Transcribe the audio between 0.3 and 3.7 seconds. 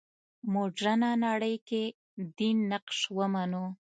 مډرنه نړۍ کې دین نقش ومنو.